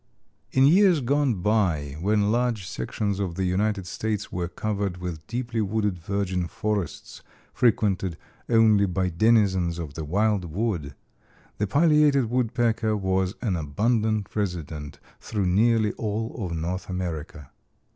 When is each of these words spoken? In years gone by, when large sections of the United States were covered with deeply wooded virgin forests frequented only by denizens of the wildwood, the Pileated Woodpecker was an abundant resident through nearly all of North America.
In 0.51 0.65
years 0.65 0.99
gone 0.99 1.43
by, 1.43 1.95
when 2.01 2.31
large 2.31 2.65
sections 2.67 3.19
of 3.19 3.35
the 3.35 3.43
United 3.43 3.85
States 3.85 4.31
were 4.31 4.47
covered 4.47 4.97
with 4.97 5.27
deeply 5.27 5.61
wooded 5.61 5.99
virgin 5.99 6.47
forests 6.47 7.21
frequented 7.53 8.17
only 8.49 8.87
by 8.87 9.09
denizens 9.09 9.77
of 9.77 9.93
the 9.93 10.03
wildwood, 10.03 10.95
the 11.59 11.67
Pileated 11.67 12.31
Woodpecker 12.31 12.97
was 12.97 13.35
an 13.43 13.55
abundant 13.55 14.35
resident 14.35 14.99
through 15.19 15.45
nearly 15.45 15.91
all 15.91 16.47
of 16.47 16.57
North 16.57 16.89
America. 16.89 17.51